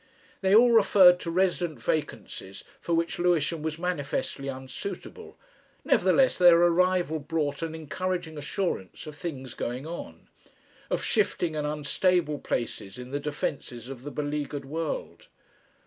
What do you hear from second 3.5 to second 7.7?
was manifestly unsuitable, nevertheless their arrival brought